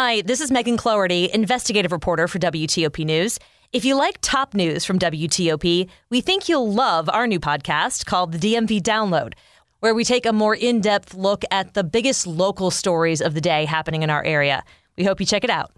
Hi, 0.00 0.20
this 0.20 0.40
is 0.40 0.52
Megan 0.52 0.76
Cloherty, 0.76 1.28
investigative 1.34 1.90
reporter 1.90 2.28
for 2.28 2.38
WTOP 2.38 3.04
News. 3.04 3.36
If 3.72 3.84
you 3.84 3.96
like 3.96 4.18
top 4.20 4.54
news 4.54 4.84
from 4.84 4.96
WTOP, 4.96 5.88
we 6.08 6.20
think 6.20 6.48
you'll 6.48 6.72
love 6.72 7.08
our 7.08 7.26
new 7.26 7.40
podcast 7.40 8.06
called 8.06 8.30
the 8.30 8.38
DMV 8.38 8.80
Download, 8.80 9.32
where 9.80 9.96
we 9.96 10.04
take 10.04 10.24
a 10.24 10.32
more 10.32 10.54
in 10.54 10.80
depth 10.80 11.14
look 11.14 11.42
at 11.50 11.74
the 11.74 11.82
biggest 11.82 12.28
local 12.28 12.70
stories 12.70 13.20
of 13.20 13.34
the 13.34 13.40
day 13.40 13.64
happening 13.64 14.04
in 14.04 14.08
our 14.08 14.22
area. 14.22 14.62
We 14.96 15.02
hope 15.02 15.18
you 15.18 15.26
check 15.26 15.42
it 15.42 15.50
out. 15.50 15.72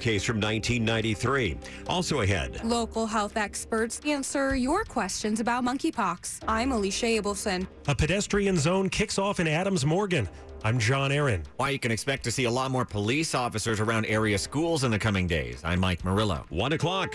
Case 0.00 0.24
from 0.24 0.40
1993. 0.40 1.56
Also 1.86 2.22
ahead. 2.22 2.64
Local 2.64 3.06
health 3.06 3.36
experts 3.36 4.00
answer 4.04 4.56
your 4.56 4.82
questions 4.82 5.38
about 5.38 5.62
monkeypox. 5.62 6.40
I'm 6.48 6.72
Alicia 6.72 7.06
Abelson. 7.06 7.68
A 7.86 7.94
pedestrian 7.94 8.56
zone 8.56 8.88
kicks 8.88 9.16
off 9.16 9.38
in 9.38 9.46
Adams 9.46 9.86
Morgan. 9.86 10.28
I'm 10.62 10.78
John 10.78 11.10
Aaron. 11.10 11.42
Why 11.56 11.70
you 11.70 11.78
can 11.78 11.90
expect 11.90 12.24
to 12.24 12.30
see 12.30 12.44
a 12.44 12.50
lot 12.50 12.70
more 12.70 12.84
police 12.84 13.34
officers 13.34 13.80
around 13.80 14.04
area 14.06 14.36
schools 14.36 14.84
in 14.84 14.90
the 14.90 14.98
coming 14.98 15.26
days. 15.26 15.62
I'm 15.64 15.80
Mike 15.80 16.04
Murillo. 16.04 16.44
One 16.50 16.74
o'clock. 16.74 17.14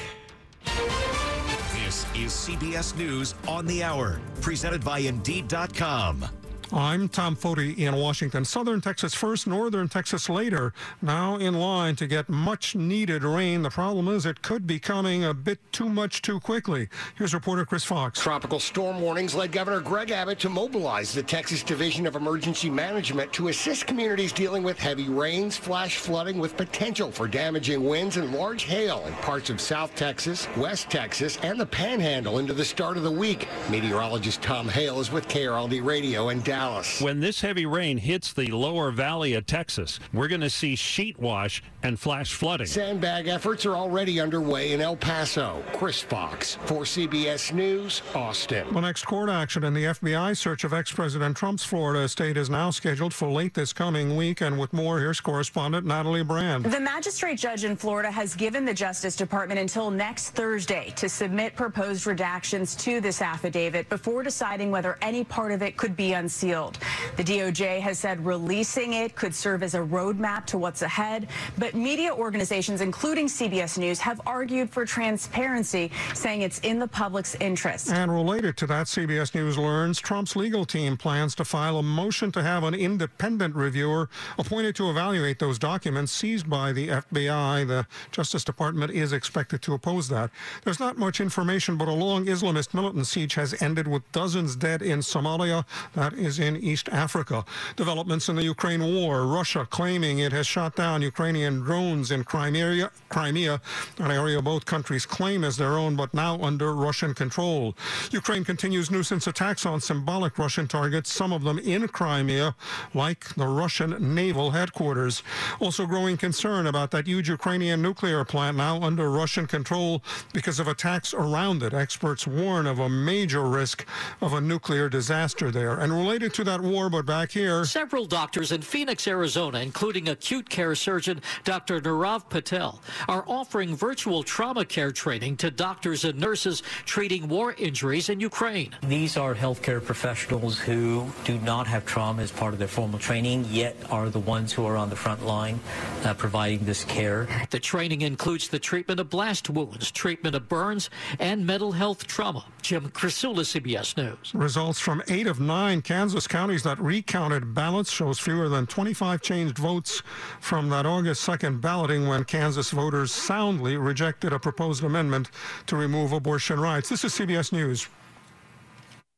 This 1.84 2.06
is 2.16 2.32
CBS 2.32 2.98
News 2.98 3.36
on 3.48 3.68
the 3.68 3.84
Hour, 3.84 4.20
presented 4.42 4.84
by 4.84 5.00
Indeed.com. 5.00 6.26
I'm 6.74 7.10
Tom 7.10 7.36
Foti 7.36 7.78
in 7.78 7.96
Washington. 7.96 8.44
Southern 8.44 8.82
Texas 8.82 9.14
first, 9.14 9.46
northern 9.46 9.88
Texas 9.88 10.30
later. 10.30 10.74
Now 11.00 11.38
in 11.38 11.54
line 11.54 11.96
to 11.98 12.08
get 12.08 12.28
much 12.28 12.76
needed 12.76 13.24
rain. 13.24 13.62
The 13.62 13.70
problem 13.70 14.08
is 14.08 14.26
it 14.26 14.42
could 14.42 14.66
be 14.66 14.80
coming 14.80 15.26
a 15.26 15.34
bit 15.34 15.60
too 15.72 15.88
much 15.88 16.24
too 16.24 16.40
quickly. 16.40 16.90
Here's 17.18 17.36
reporter 17.36 17.66
Chris 17.66 17.84
Fox. 17.84 18.20
Tropical 18.20 18.60
storm 18.60 19.00
warnings 19.00 19.36
led 19.36 19.52
Governor 19.52 19.80
Greg 19.80 20.10
Abbott 20.10 20.40
to 20.40 20.50
mobilize 20.50 21.14
the 21.14 21.22
Texas 21.22 21.62
Division 21.62 22.08
of 22.08 22.16
Emergency 22.16 22.70
Management 22.70 23.32
to 23.34 23.50
assist 23.50 23.86
communities 23.86 24.32
dealing 24.32 24.64
with 24.64 24.80
heavy 24.80 25.08
rains, 25.08 25.56
flash 25.56 25.98
flooding 25.98 26.40
with 26.40 26.58
potential 26.58 27.12
for 27.12 27.28
damaging 27.28 27.84
winds 27.84 28.18
and 28.18 28.34
large 28.34 28.64
hail 28.64 29.04
in 29.06 29.14
parts 29.16 29.52
of 29.52 29.62
South 29.62 29.94
Texas, 29.96 30.48
West 30.58 30.90
Texas, 30.90 31.38
and 31.44 31.60
the 31.60 31.66
Panhandle 31.66 32.40
into 32.40 32.54
the 32.54 32.66
start 32.66 32.98
of 32.98 33.04
the 33.04 33.12
week. 33.12 33.48
Meteorologist 33.70 34.42
Tom 34.42 34.68
Hale 34.68 35.00
is 35.00 35.12
with 35.12 35.28
KRLD 35.28 35.84
Radio 35.84 36.30
and 36.30 36.44
Dallas. 36.56 37.02
When 37.02 37.20
this 37.20 37.42
heavy 37.42 37.66
rain 37.66 37.98
hits 37.98 38.32
the 38.32 38.48
lower 38.48 38.90
valley 38.90 39.34
of 39.34 39.46
Texas, 39.46 40.00
we're 40.14 40.30
going 40.30 40.40
to 40.40 40.50
see 40.50 40.78
sheet 40.78 41.20
wash 41.20 41.62
and 41.84 42.00
flash 42.00 42.34
flooding. 42.34 42.66
Sandbag 42.66 43.28
efforts 43.28 43.66
are 43.66 43.76
already 43.76 44.22
underway 44.22 44.72
in 44.72 44.80
El 44.80 44.96
Paso. 44.96 45.62
Chris 45.74 46.00
Fox 46.00 46.56
for 46.66 46.84
CBS 46.84 47.52
News, 47.52 48.02
Austin. 48.16 48.74
The 48.74 48.80
next 48.80 49.04
court 49.04 49.30
action 49.30 49.66
in 49.66 49.74
the 49.74 49.84
FBI 49.84 50.38
search 50.38 50.64
of 50.64 50.74
ex-President 50.74 51.36
Trump's 51.36 51.66
Florida 51.66 52.06
estate 52.06 52.38
is 52.38 52.50
now 52.50 52.70
scheduled 52.70 53.14
for 53.14 53.28
late 53.28 53.54
this 53.54 53.74
coming 53.74 54.16
week. 54.16 54.40
And 54.40 54.58
with 54.58 54.72
more, 54.72 55.00
here's 55.00 55.20
correspondent 55.20 55.86
Natalie 55.86 56.24
Brand. 56.24 56.64
The 56.64 56.80
magistrate 56.80 57.38
judge 57.38 57.66
in 57.66 57.76
Florida 57.76 58.10
has 58.10 58.34
given 58.34 58.64
the 58.64 58.74
Justice 58.74 59.18
Department 59.18 59.60
until 59.60 59.92
next 59.92 60.30
Thursday 60.30 60.94
to 60.96 61.10
submit 61.10 61.58
proposed 61.58 62.06
redactions 62.06 62.80
to 62.80 63.02
this 63.02 63.22
affidavit 63.22 63.90
before 63.90 64.24
deciding 64.24 64.72
whether 64.72 64.98
any 65.02 65.26
part 65.26 65.52
of 65.52 65.62
it 65.62 65.76
could 65.76 65.98
be 65.98 66.14
unsealed. 66.14 66.45
The 66.46 67.24
DOJ 67.24 67.80
has 67.80 67.98
said 67.98 68.26
releasing 68.26 68.94
it 68.94 69.16
could 69.16 69.34
serve 69.34 69.64
as 69.64 69.74
a 69.74 69.80
roadmap 69.80 70.46
to 70.48 70.58
what's 70.58 70.82
ahead, 70.82 71.28
but 71.58 71.74
media 71.74 72.14
organizations, 72.14 72.82
including 72.82 73.28
CBS 73.28 73.78
News, 73.78 74.00
have 74.00 74.22
argued 74.26 74.70
for 74.70 74.86
transparency, 74.86 75.92
saying 76.14 76.42
it's 76.42 76.60
in 76.60 76.80
the 76.80 76.88
public's 76.88 77.36
interest. 77.36 77.92
And 77.92 78.12
related 78.12 78.58
to 78.58 78.68
that, 78.68 78.88
CBS 78.88 79.34
News 79.34 79.58
learns 79.58 80.00
Trump's 80.00 80.36
legal 80.36 80.66
team 80.66 80.98
plans 80.98 81.36
to 81.36 81.46
file 81.46 81.78
a 81.78 81.84
motion 81.84 82.32
to 82.34 82.44
have 82.44 82.64
an 82.64 82.74
independent 82.74 83.56
reviewer 83.56 84.10
appointed 84.38 84.76
to 84.76 84.90
evaluate 84.90 85.40
those 85.40 85.58
documents 85.58 86.12
seized 86.12 86.50
by 86.50 86.72
the 86.72 86.90
FBI. 86.90 87.68
The 87.68 87.88
Justice 88.12 88.44
Department 88.44 88.92
is 88.92 89.14
expected 89.14 89.62
to 89.64 89.74
oppose 89.74 90.10
that. 90.10 90.30
There's 90.64 90.80
not 90.80 90.98
much 90.98 91.20
information, 91.20 91.78
but 91.78 91.88
a 91.88 91.94
long 91.94 92.26
Islamist 92.26 92.74
militant 92.74 93.08
siege 93.08 93.36
has 93.36 93.62
ended 93.62 93.88
with 93.88 94.10
dozens 94.12 94.56
dead 94.56 94.82
in 94.82 95.00
Somalia. 95.00 95.66
That 95.94 96.14
is 96.14 96.35
in 96.40 96.56
East 96.58 96.90
Africa. 96.90 97.46
Developments 97.76 98.30
in 98.30 98.36
the 98.36 98.44
Ukraine 98.44 98.84
war. 98.84 99.26
Russia 99.26 99.68
claiming 99.70 100.20
it 100.20 100.32
has 100.32 100.48
shot 100.48 100.76
down 100.76 101.02
Ukrainian 101.02 101.62
drones 101.62 102.12
in 102.12 102.24
Crimea, 102.24 102.92
Crimea, 103.10 103.62
an 104.00 104.12
area 104.12 104.42
both 104.42 104.66
countries 104.66 105.06
claim 105.06 105.44
as 105.44 105.58
their 105.58 105.74
own, 105.74 105.96
but 105.96 106.14
now 106.14 106.42
under 106.42 106.74
Russian 106.74 107.14
control. 107.14 107.76
Ukraine 108.12 108.44
continues 108.44 108.92
nuisance 108.92 109.28
attacks 109.28 109.66
on 109.66 109.82
symbolic 109.82 110.38
Russian 110.38 110.68
targets, 110.68 111.14
some 111.14 111.32
of 111.34 111.44
them 111.44 111.60
in 111.60 111.88
Crimea, 111.88 112.56
like 112.94 113.34
the 113.36 113.48
Russian 113.48 114.16
naval 114.16 114.52
headquarters. 114.52 115.24
Also 115.60 115.86
growing 115.86 116.18
concern 116.18 116.68
about 116.68 116.92
that 116.92 117.08
huge 117.08 117.30
Ukrainian 117.30 117.82
nuclear 117.82 118.24
plant 118.26 118.58
now 118.58 118.82
under 118.82 119.10
Russian 119.10 119.48
control 119.48 120.02
because 120.34 120.60
of 120.60 120.68
attacks 120.68 121.14
around 121.14 121.64
it. 121.64 121.74
Experts 121.74 122.28
warn 122.28 122.68
of 122.68 122.80
a 122.80 122.90
major 122.90 123.44
risk 123.44 123.86
of 124.22 124.34
a 124.34 124.42
nuclear 124.42 124.90
disaster 124.90 125.52
there. 125.52 125.80
And 125.80 125.94
related 125.94 126.25
to 126.34 126.44
that 126.44 126.62
war, 126.62 126.90
but 126.90 127.06
back 127.06 127.32
here. 127.32 127.66
Several 127.66 128.06
doctors 128.06 128.52
in 128.52 128.62
Phoenix, 128.62 129.08
Arizona, 129.08 129.60
including 129.60 130.10
acute 130.10 130.50
care 130.50 130.76
surgeon 130.76 131.22
Dr. 131.44 131.82
Narav 131.82 132.30
Patel, 132.30 132.82
are 133.08 133.24
offering 133.28 133.76
virtual 133.76 134.24
trauma 134.24 134.66
care 134.66 134.92
training 134.92 135.38
to 135.38 135.52
doctors 135.52 136.06
and 136.06 136.20
nurses 136.20 136.64
treating 136.86 137.28
war 137.28 137.54
injuries 137.58 138.10
in 138.10 138.20
Ukraine. 138.20 138.76
These 138.84 139.18
are 139.18 139.36
healthcare 139.36 139.84
professionals 139.84 140.58
who 140.58 141.08
do 141.24 141.38
not 141.40 141.68
have 141.68 141.86
trauma 141.86 142.22
as 142.22 142.32
part 142.32 142.54
of 142.54 142.60
their 142.60 142.68
formal 142.68 143.00
training, 143.00 143.46
yet 143.50 143.76
are 143.90 144.10
the 144.10 144.20
ones 144.20 144.54
who 144.54 144.66
are 144.66 144.78
on 144.78 144.90
the 144.90 144.96
front 144.96 145.26
line 145.26 145.60
uh, 146.04 146.14
providing 146.14 146.66
this 146.66 146.84
care. 146.86 147.28
The 147.50 147.60
training 147.60 148.02
includes 148.02 148.48
the 148.48 148.60
treatment 148.60 149.00
of 149.00 149.10
blast 149.10 149.50
wounds, 149.50 149.92
treatment 149.92 150.36
of 150.36 150.48
burns, 150.48 150.90
and 151.20 151.46
mental 151.46 151.72
health 151.74 152.08
trauma. 152.08 152.46
Jim 152.62 152.90
Krasula, 152.90 153.42
CBS 153.42 153.96
News. 153.98 154.34
Results 154.34 154.80
from 154.80 155.04
eight 155.08 155.28
of 155.28 155.40
nine 155.40 155.82
Kansas 155.82 156.15
counties 156.24 156.64
that 156.64 156.80
recounted 156.80 157.54
ballots 157.54 157.92
shows 157.92 158.18
fewer 158.18 158.48
than 158.48 158.66
25 158.66 159.22
changed 159.22 159.58
votes 159.58 160.02
from 160.40 160.70
that 160.70 160.86
August 160.86 161.28
2nd 161.28 161.60
balloting 161.60 162.08
when 162.08 162.24
Kansas 162.24 162.72
voters 162.72 163.12
soundly 163.12 163.76
rejected 163.76 164.32
a 164.32 164.40
proposed 164.40 164.84
amendment 164.86 165.30
to 165.68 165.76
remove 165.76 166.14
abortion 166.14 166.58
rights. 166.58 166.88
This 166.88 167.04
is 167.04 167.12
CBS 167.14 167.52
News. 167.52 167.90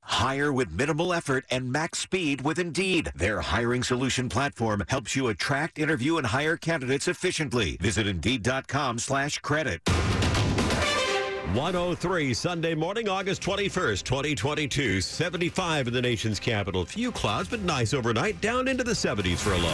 Hire 0.02 0.52
with 0.52 0.72
minimal 0.72 1.14
effort 1.14 1.46
and 1.52 1.72
max 1.72 2.00
speed 2.00 2.42
with 2.42 2.58
Indeed. 2.58 3.12
Their 3.16 3.42
hiring 3.42 3.84
solution 3.84 4.28
platform 4.28 4.84
helps 4.88 5.16
you 5.16 5.28
attract, 5.28 5.78
interview, 5.78 6.18
and 6.18 6.26
hire 6.26 6.58
candidates 6.58 7.08
efficiently. 7.08 7.78
Visit 7.80 8.08
Indeed.com 8.08 8.98
slash 8.98 9.38
credit. 9.40 9.82
103 11.54 12.34
Sunday 12.34 12.76
morning, 12.76 13.08
August 13.08 13.42
21st, 13.42 14.04
2022. 14.04 15.00
75 15.00 15.88
in 15.88 15.94
the 15.94 16.02
nation's 16.02 16.42
capital. 16.42 16.86
Few 16.86 17.10
clouds, 17.10 17.48
but 17.48 17.62
nice 17.62 17.94
overnight. 17.94 18.42
Down 18.42 18.68
into 18.68 18.84
the 18.84 18.92
70s 18.92 19.38
for 19.38 19.54
a 19.54 19.58
low. 19.58 19.70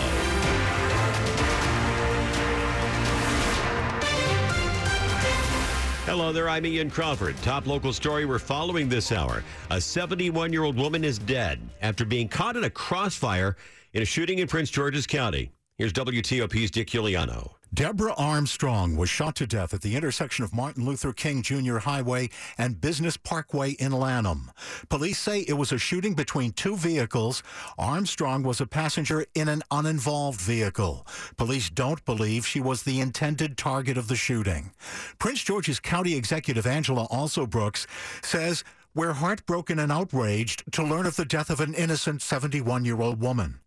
Hello 6.05 6.31
there, 6.31 6.47
I'm 6.47 6.63
Ian 6.65 6.91
Crawford. 6.91 7.35
Top 7.37 7.65
local 7.65 7.91
story 7.91 8.25
we're 8.25 8.37
following 8.37 8.87
this 8.87 9.11
hour. 9.11 9.43
A 9.71 9.81
71 9.81 10.53
year 10.53 10.63
old 10.63 10.77
woman 10.77 11.03
is 11.03 11.17
dead 11.17 11.59
after 11.81 12.05
being 12.05 12.27
caught 12.27 12.55
in 12.55 12.65
a 12.65 12.69
crossfire 12.69 13.57
in 13.93 14.03
a 14.03 14.05
shooting 14.05 14.37
in 14.39 14.47
Prince 14.47 14.69
George's 14.69 15.07
County. 15.07 15.51
Here's 15.79 15.93
WTOP's 15.93 16.69
Dick 16.69 16.89
Uliano. 16.89 17.53
Deborah 17.73 18.13
Armstrong 18.17 18.95
was 18.95 19.09
shot 19.09 19.35
to 19.37 19.47
death 19.47 19.73
at 19.73 19.81
the 19.81 19.95
intersection 19.95 20.45
of 20.45 20.53
Martin 20.53 20.85
Luther 20.85 21.11
King 21.11 21.41
Jr. 21.41 21.77
Highway 21.79 22.29
and 22.55 22.79
Business 22.79 23.17
Parkway 23.17 23.71
in 23.71 23.91
Lanham. 23.91 24.51
Police 24.89 25.17
say 25.17 25.39
it 25.39 25.53
was 25.53 25.71
a 25.71 25.79
shooting 25.79 26.13
between 26.13 26.51
two 26.51 26.77
vehicles. 26.77 27.41
Armstrong 27.79 28.43
was 28.43 28.61
a 28.61 28.67
passenger 28.67 29.25
in 29.33 29.47
an 29.47 29.63
uninvolved 29.71 30.39
vehicle. 30.39 31.07
Police 31.35 31.71
don't 31.71 32.05
believe 32.05 32.45
she 32.45 32.61
was 32.61 32.83
the 32.83 32.99
intended 32.99 33.57
target 33.57 33.97
of 33.97 34.07
the 34.07 34.15
shooting. 34.15 34.71
Prince 35.17 35.41
George's 35.41 35.79
County 35.79 36.13
Executive 36.13 36.67
Angela 36.67 37.07
Alsobrooks 37.07 37.87
says, 38.21 38.63
We're 38.93 39.13
heartbroken 39.13 39.79
and 39.79 39.91
outraged 39.91 40.71
to 40.73 40.83
learn 40.83 41.07
of 41.07 41.15
the 41.15 41.25
death 41.25 41.49
of 41.49 41.59
an 41.59 41.73
innocent 41.73 42.21
71 42.21 42.85
year 42.85 43.01
old 43.01 43.19
woman. 43.19 43.61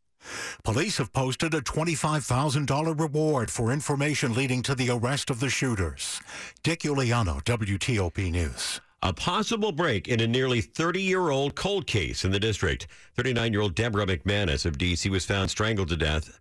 Police 0.65 0.99
have 0.99 1.13
posted 1.13 1.55
a 1.55 1.61
$25,000 1.61 2.99
reward 3.01 3.51
for 3.51 3.73
information 3.73 4.35
leading 4.35 4.63
to 4.63 4.75
the 4.75 4.91
arrest 4.91 5.31
of 5.31 5.41
the 5.41 5.51
shooters. 5.51 6.21
Dick 6.63 6.81
Uliano, 6.81 7.43
WTOP 7.45 8.31
News. 8.31 8.81
A 9.03 9.13
possible 9.13 9.73
break 9.73 10.09
in 10.09 10.21
a 10.21 10.27
nearly 10.27 10.61
30 10.61 11.03
year 11.03 11.31
old 11.31 11.55
cold 11.55 11.87
case 11.87 12.25
in 12.25 12.33
the 12.33 12.41
district. 12.41 12.87
39 13.15 13.53
year 13.53 13.63
old 13.63 13.75
Deborah 13.75 14.07
McManus 14.07 14.65
of 14.67 14.79
D.C. 14.79 15.09
was 15.11 15.25
found 15.25 15.51
strangled 15.51 15.91
to 15.91 15.97
death 15.97 16.41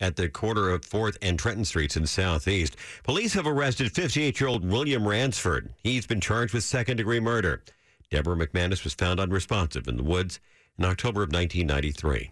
at 0.00 0.16
the 0.16 0.28
corner 0.28 0.70
of 0.70 0.82
4th 0.82 1.16
and 1.22 1.38
Trenton 1.38 1.64
Streets 1.64 1.96
in 1.96 2.06
Southeast. 2.06 2.76
Police 3.02 3.34
have 3.34 3.46
arrested 3.46 3.92
58 3.92 4.40
year 4.40 4.48
old 4.48 4.64
William 4.64 5.06
Ransford. 5.06 5.70
He's 5.82 6.06
been 6.06 6.20
charged 6.20 6.54
with 6.54 6.64
second 6.64 6.98
degree 6.98 7.20
murder. 7.20 7.62
Deborah 8.10 8.36
McManus 8.36 8.84
was 8.84 8.94
found 8.94 9.18
unresponsive 9.18 9.88
in 9.88 9.96
the 9.96 10.02
woods 10.02 10.38
in 10.78 10.84
October 10.84 11.22
of 11.22 11.32
1993. 11.32 12.30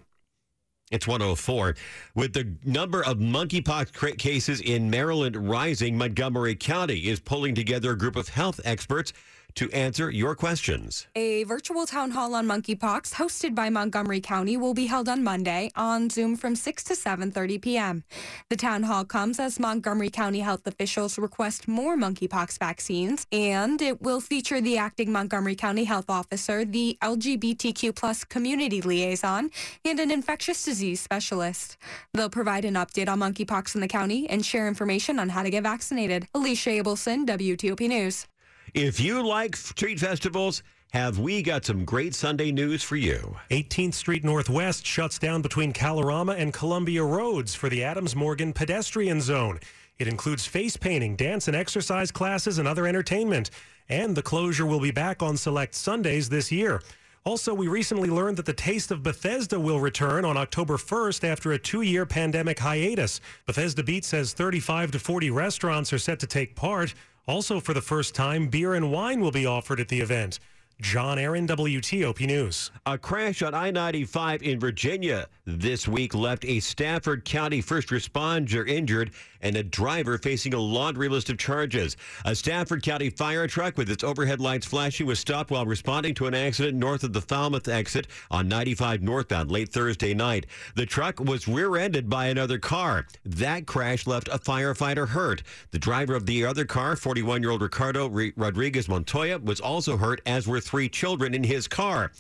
It's 0.91 1.07
104. 1.07 1.77
With 2.15 2.35
the 2.35 2.55
number 2.63 3.03
of 3.05 3.17
monkeypox 3.17 4.19
cases 4.19 4.61
in 4.61 4.91
Maryland 4.91 5.35
rising, 5.35 5.97
Montgomery 5.97 6.55
County 6.55 7.09
is 7.09 7.21
pulling 7.21 7.55
together 7.55 7.93
a 7.93 7.99
group 7.99 8.17
of 8.17 8.29
health 8.29 8.61
experts 8.65 9.15
to 9.55 9.71
answer 9.71 10.11
your 10.11 10.35
questions. 10.35 11.07
A 11.15 11.45
virtual 11.45 11.87
town 11.87 12.11
hall 12.11 12.35
on 12.35 12.47
monkeypox 12.47 13.15
hosted 13.15 13.55
by 13.55 13.71
Montgomery 13.71 14.21
County 14.21 14.57
will 14.57 14.75
be 14.75 14.87
held 14.87 15.09
on 15.09 15.23
Monday 15.23 15.71
on 15.77 16.11
Zoom 16.11 16.37
from 16.37 16.57
6 16.57 16.85
to 16.85 16.95
7:30 16.95 17.63
p.m. 17.63 18.05
The 18.51 18.57
town 18.57 18.83
hall 18.85 19.05
comes 19.05 19.39
as 19.39 19.61
Montgomery 19.61 20.11
County 20.11 20.41
health 20.41 20.67
officials 20.67 21.19
request 21.19 21.69
more 21.69 21.97
monkeypox 21.97 22.59
vaccines 22.59 23.27
and 23.33 23.81
it 23.81 24.03
will 24.03 24.21
feature 24.21 24.61
the 24.61 24.77
acting 24.77 25.13
Montgomery 25.13 25.55
County 25.55 25.85
health 25.85 26.11
officer, 26.11 26.65
the 26.65 26.99
LGBTQ 27.03 27.95
plus 27.95 28.25
community 28.25 28.81
liaison, 28.83 29.51
and 29.85 30.01
an 30.01 30.11
infectious 30.11 30.65
disease 30.65 31.01
specialist. 31.01 31.77
They'll 32.13 32.29
provide 32.31 32.65
an 32.65 32.75
update 32.75 33.09
on 33.09 33.21
monkeypox 33.21 33.75
in 33.75 33.81
the 33.81 33.89
county 33.89 34.29
and 34.29 34.45
share 34.45 34.69
information 34.69 35.19
on 35.19 35.31
how 35.31 35.43
to 35.43 35.51
get 35.51 35.63
vaccinated. 35.63 36.29
Alicia 36.35 36.71
Abelson, 36.71 37.27
WTOP 37.27 37.89
News. 37.89 38.27
If 38.75 38.99
you 38.99 39.25
like 39.25 39.55
street 39.55 40.01
festivals, 40.01 40.65
have 40.93 41.21
we 41.21 41.43
got 41.43 41.65
some 41.65 41.85
great 41.85 42.13
Sunday 42.13 42.51
news 42.51 42.83
for 42.83 42.97
you? 42.97 43.37
18th 43.51 43.95
Street 43.95 44.25
Northwest 44.25 44.85
shuts 44.85 45.17
down 45.17 45.43
between 45.43 45.73
Kalorama 45.73 46.37
and 46.37 46.53
Columbia 46.53 47.05
Roads 47.05 47.55
for 47.55 47.69
the 47.69 47.85
Adams 47.85 48.17
Morgan 48.17 48.53
pedestrian 48.53 49.21
zone. 49.21 49.61
It 50.01 50.09
includes 50.09 50.45
face 50.45 50.77
painting, 50.77 51.15
dance 51.15 51.47
and 51.47 51.57
exercise 51.57 52.11
classes, 52.11 52.59
and 52.59 52.67
other 52.67 52.89
entertainment. 52.89 53.51
And 53.89 54.17
the 54.17 54.23
closure 54.23 54.67
will 54.67 54.81
be 54.81 54.91
back 54.91 55.23
on 55.23 55.37
select 55.37 55.77
Sundays 55.77 56.29
this 56.29 56.51
year. 56.51 56.83
Also, 57.23 57.55
we 57.55 57.69
recently 57.69 58.11
learned 58.11 58.39
that 58.39 58.45
the 58.45 58.53
Taste 58.53 58.91
of 58.91 59.05
Bethesda 59.05 59.59
will 59.59 59.79
return 59.79 60.25
on 60.25 60.37
October 60.37 60.79
1st 60.79 61.23
after 61.23 61.53
a 61.53 61.59
two 61.59 61.83
year 61.83 62.05
pandemic 62.05 62.59
hiatus. 62.59 63.21
Bethesda 63.47 63.85
Beat 63.85 64.05
says 64.05 64.33
35 64.33 64.91
to 64.91 64.99
40 64.99 65.31
restaurants 65.31 65.93
are 65.93 65.99
set 65.99 66.19
to 66.19 66.27
take 66.27 66.57
part. 66.57 66.93
Also, 67.27 67.59
for 67.59 67.73
the 67.73 67.81
first 67.81 68.15
time, 68.15 68.49
beer 68.49 68.75
and 68.75 68.93
wine 68.93 69.21
will 69.21 69.31
be 69.31 69.47
offered 69.47 69.81
at 69.81 69.89
the 69.89 70.01
event. 70.01 70.39
John 70.81 71.19
Aaron, 71.19 71.47
WTOP 71.47 72.27
News. 72.27 72.71
A 72.85 72.99
crash 72.99 73.41
on 73.43 73.55
I 73.55 73.71
95 73.71 74.43
in 74.43 74.61
Virginia 74.61 75.29
this 75.47 75.89
week 75.89 76.15
left 76.15 76.45
a 76.45 76.61
Stafford 76.61 77.25
County 77.25 77.63
first 77.63 77.89
responder 77.89 78.69
injured 78.69 79.13
and 79.45 79.57
a 79.57 79.63
driver 79.63 80.19
facing 80.19 80.55
a 80.55 80.59
laundry 80.59 81.09
list 81.09 81.31
of 81.31 81.39
charges. 81.39 81.97
A 82.25 82.35
Stafford 82.35 82.83
County 82.83 83.11
fire 83.11 83.47
truck 83.47 83.77
with 83.77 83.91
its 83.91 84.03
overhead 84.03 84.41
lights 84.41 84.67
flashing 84.67 85.07
was 85.07 85.21
stopped 85.21 85.51
while 85.51 85.67
responding 85.67 86.15
to 86.15 86.27
an 86.27 86.35
accident 86.35 86.77
north 86.77 87.05
of 87.05 87.13
the 87.13 87.21
Falmouth 87.21 87.69
exit 87.69 88.09
on 88.31 88.49
95 88.49 89.03
northbound 89.03 89.53
late 89.53 89.69
Thursday 89.69 90.15
night. 90.15 90.47
The 90.75 90.87
truck 90.87 91.21
was 91.21 91.47
rear 91.47 91.77
ended 91.77 92.09
by 92.09 92.27
another 92.27 92.59
car. 92.59 93.07
That 93.25 93.67
crash 93.67 94.07
left 94.07 94.29
a 94.29 94.39
firefighter 94.39 95.09
hurt. 95.09 95.43
The 95.71 95.79
driver 95.79 96.15
of 96.15 96.27
the 96.27 96.47
other 96.47 96.65
car, 96.65 96.97
41 96.97 97.43
year 97.43 97.51
old 97.51 97.63
Ricardo 97.63 98.09
Rodriguez 98.37 98.89
Montoya, 98.89 99.39
was 99.39 99.61
also 99.61 99.99
hurt, 99.99 100.23
as 100.25 100.49
were 100.49 100.61
three 100.61 100.89
children 100.89 101.35
in 101.35 101.45
his 101.45 101.69
car. 101.69 102.11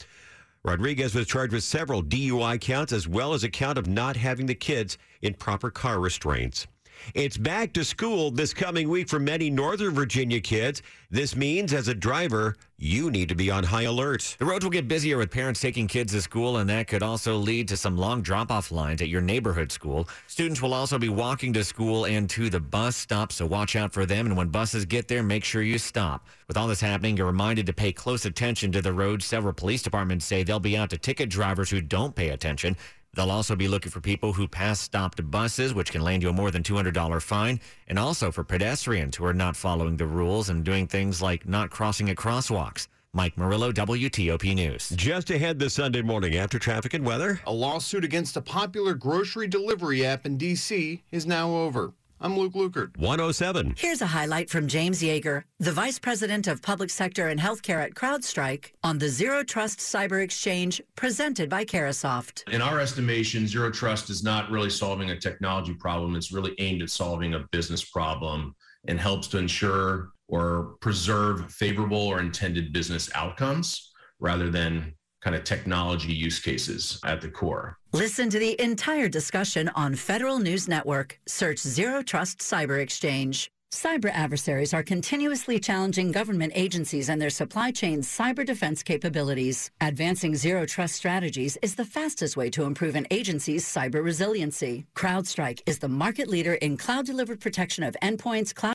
Rodriguez 0.62 1.15
was 1.15 1.26
charged 1.26 1.53
with 1.53 1.62
several 1.62 2.03
DUI 2.03 2.61
counts 2.61 2.93
as 2.93 3.06
well 3.06 3.35
as 3.35 3.44
a 3.44 3.50
count 3.50 3.79
of 3.79 3.87
not 3.87 4.17
having 4.17 4.47
the 4.47 4.55
kids 4.55 4.97
in 5.21 5.35
proper 5.35 5.71
car 5.71 6.00
restraints. 6.00 6.67
It's 7.14 7.37
back 7.37 7.73
to 7.75 7.85
school 7.85 8.31
this 8.31 8.55
coming 8.55 8.88
week 8.88 9.08
for 9.08 9.19
many 9.19 9.50
Northern 9.50 9.94
Virginia 9.94 10.41
kids. 10.41 10.82
This 11.11 11.37
means, 11.37 11.73
as 11.73 11.88
a 11.88 11.94
driver, 11.94 12.56
you 12.76 13.11
need 13.11 13.29
to 13.29 13.35
be 13.35 13.50
on 13.50 13.62
high 13.62 13.82
alert. 13.82 14.37
The 14.38 14.44
roads 14.44 14.64
will 14.64 14.73
get 14.73 14.88
busier 14.88 15.17
with 15.17 15.31
parents 15.31 15.61
taking 15.61 15.87
kids 15.87 16.12
to 16.12 16.23
school, 16.23 16.56
and 16.56 16.69
that 16.70 16.88
could 16.88 17.02
also 17.02 17.37
lead 17.37 17.69
to 17.69 17.76
some 17.76 17.96
long 17.96 18.23
drop 18.23 18.50
off 18.50 18.73
lines 18.73 19.00
at 19.00 19.08
your 19.08 19.20
neighborhood 19.20 19.70
school. 19.70 20.08
Students 20.26 20.61
will 20.61 20.75
also 20.75 20.99
be 20.99 21.08
walking 21.08 21.52
to 21.52 21.62
school 21.62 22.06
and 22.06 22.29
to 22.31 22.50
the 22.50 22.58
bus 22.58 22.97
stop, 22.97 23.31
so 23.31 23.47
watch 23.47 23.76
out 23.76 23.93
for 23.93 24.06
them. 24.06 24.26
And 24.26 24.37
when 24.37 24.49
buses 24.49 24.85
get 24.85 25.06
there, 25.06 25.23
make 25.23 25.44
sure 25.44 25.62
you 25.62 25.79
stop. 25.79 26.26
With 26.49 26.56
all 26.56 26.67
this 26.67 26.81
happening, 26.81 27.17
you're 27.17 27.26
reminded 27.26 27.67
to 27.67 27.73
pay 27.73 27.93
close 27.93 28.25
attention 28.25 28.73
to 28.73 28.82
the 28.82 28.93
road. 28.93 29.23
Several 29.23 29.52
police 29.52 29.82
departments 29.82 30.25
say 30.25 30.43
they'll 30.43 30.58
be 30.58 30.76
out 30.76 30.90
to 30.90 30.99
ticket 30.99 31.31
drivers 31.31 31.70
who 31.70 31.81
don't 31.81 32.17
pay 32.17 32.31
attention. 32.31 32.76
They'll 33.14 33.31
also 33.31 33.56
be 33.56 33.69
looking 33.69 33.93
for 33.93 34.00
people 34.00 34.32
who 34.32 34.49
pass 34.49 34.81
stopped 34.81 35.31
buses, 35.31 35.75
which 35.75 35.93
can 35.93 36.02
land 36.02 36.22
you 36.22 36.28
a 36.28 36.32
more 36.32 36.50
than 36.50 36.62
$200 36.62 37.22
fine, 37.22 37.61
and 37.88 37.99
also 37.99 38.31
for 38.31 38.44
pedestrians 38.44 39.16
who 39.16 39.25
are 39.25 39.34
not 39.34 39.56
following 39.56 39.96
the 39.96 40.06
rules 40.06 40.49
and 40.49 40.64
doing 40.64 40.87
things 40.87 41.22
like 41.22 41.49
not 41.49 41.70
crossing 41.70 42.11
at 42.11 42.16
crosswalks. 42.16 42.88
Mike 43.12 43.38
Murillo, 43.38 43.70
WTOP 43.70 44.56
News. 44.56 44.88
Just 44.96 45.31
ahead 45.31 45.61
this 45.61 45.75
Sunday 45.75 46.02
morning 46.02 46.34
after 46.34 46.58
traffic 46.58 46.94
and 46.94 47.06
weather. 47.06 47.40
A 47.46 47.52
lawsuit 47.52 48.05
against 48.05 48.37
a 48.37 48.40
popular 48.40 48.94
grocery 48.94 49.46
delivery 49.46 50.05
app 50.05 50.26
in 50.26 50.37
D.C. 50.37 51.05
is 51.12 51.25
now 51.25 51.55
over. 51.55 51.93
I'm 52.25 52.38
Luke 52.38 52.55
Lukert. 52.55 52.97
107. 52.97 53.75
Here's 53.76 54.00
a 54.00 54.06
highlight 54.06 54.49
from 54.49 54.67
James 54.67 55.03
Yeager, 55.03 55.44
the 55.61 55.71
Vice 55.71 55.99
President 55.99 56.47
of 56.47 56.62
Public 56.62 56.88
Sector 56.88 57.29
and 57.29 57.38
Healthcare 57.38 57.85
at 57.85 57.93
CrowdStrike, 57.93 58.71
on 58.82 58.97
the 58.97 59.11
Zero 59.11 59.44
Trust 59.44 59.79
Cyber 59.81 60.25
Exchange 60.25 60.81
presented 60.97 61.50
by 61.50 61.67
Carahsoft. 61.67 62.50
In 62.50 62.62
our 62.62 62.81
estimation, 62.81 63.47
Zero 63.47 63.71
Trust 63.71 64.09
is 64.09 64.23
not 64.23 64.50
really 64.50 64.71
solving 64.71 65.11
a 65.11 65.21
technology 65.21 65.75
problem. 65.75 66.17
It's 66.17 66.32
really 66.32 66.55
aimed 66.61 66.81
at 66.81 66.88
solving 66.88 67.35
a 67.35 67.41
business 67.53 67.85
problem 67.85 68.55
and 68.88 68.99
helps 68.99 69.29
to 69.29 69.37
ensure 69.37 70.09
or 70.29 70.76
preserve 70.81 71.53
favorable 71.53 72.06
or 72.06 72.21
intended 72.21 72.73
business 72.73 73.11
outcomes 73.15 73.93
rather 74.19 74.49
than 74.49 74.94
kind 75.25 75.35
of 75.35 75.43
technology 75.43 76.12
use 76.12 76.38
cases 76.38 77.00
at 77.05 77.23
the 77.23 77.29
core. 77.29 77.79
Listen 77.93 78.29
to 78.29 78.38
the 78.38 78.61
entire 78.61 79.09
discussion 79.09 79.71
on 79.71 79.94
Federal 79.94 80.38
News 80.38 80.69
Network. 80.69 81.19
Search 81.26 81.59
Zero 81.59 82.03
Trust 82.03 82.41
Cyber 82.41 82.79
Exchange. 82.79 83.50
Cyber 83.75 84.11
adversaries 84.12 84.73
are 84.73 84.85
continuously 84.85 85.59
challenging 85.59 86.12
government 86.12 86.53
agencies 86.55 87.09
and 87.09 87.21
their 87.21 87.29
supply 87.29 87.73
chain's 87.73 88.06
cyber 88.06 88.47
defense 88.47 88.85
capabilities. 88.85 89.69
Advancing 89.81 90.37
zero 90.37 90.65
trust 90.65 90.94
strategies 90.94 91.59
is 91.61 91.75
the 91.75 91.85
fastest 91.85 92.37
way 92.37 92.49
to 92.50 92.62
improve 92.62 92.94
an 92.94 93.05
agency's 93.11 93.67
cyber 93.67 94.05
resiliency. 94.05 94.87
CrowdStrike 94.94 95.61
is 95.67 95.81
the 95.81 95.88
market 95.88 96.29
leader 96.29 96.55
in 96.55 96.76
cloud 96.76 97.05
delivered 97.05 97.41
protection 97.41 97.82
of 97.82 97.97
endpoints, 98.00 98.55
cloud 98.55 98.55